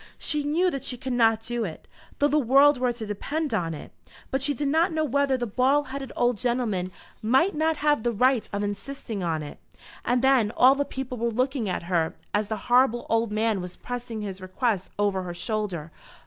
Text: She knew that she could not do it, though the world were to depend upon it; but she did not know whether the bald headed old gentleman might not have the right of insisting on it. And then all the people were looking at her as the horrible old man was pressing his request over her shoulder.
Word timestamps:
She 0.17 0.41
knew 0.43 0.71
that 0.71 0.83
she 0.83 0.97
could 0.97 1.13
not 1.13 1.43
do 1.43 1.63
it, 1.63 1.87
though 2.17 2.27
the 2.27 2.39
world 2.39 2.79
were 2.79 2.91
to 2.91 3.05
depend 3.05 3.53
upon 3.53 3.75
it; 3.75 3.91
but 4.31 4.41
she 4.41 4.55
did 4.55 4.67
not 4.67 4.91
know 4.91 5.03
whether 5.03 5.37
the 5.37 5.45
bald 5.45 5.89
headed 5.89 6.11
old 6.15 6.39
gentleman 6.39 6.91
might 7.21 7.53
not 7.53 7.77
have 7.77 8.01
the 8.01 8.11
right 8.11 8.49
of 8.51 8.63
insisting 8.63 9.21
on 9.23 9.43
it. 9.43 9.59
And 10.03 10.23
then 10.23 10.49
all 10.57 10.73
the 10.73 10.85
people 10.85 11.19
were 11.19 11.29
looking 11.29 11.69
at 11.69 11.83
her 11.83 12.15
as 12.33 12.47
the 12.47 12.57
horrible 12.65 13.05
old 13.11 13.31
man 13.31 13.61
was 13.61 13.75
pressing 13.77 14.21
his 14.21 14.41
request 14.41 14.89
over 14.97 15.21
her 15.21 15.35
shoulder. 15.35 15.91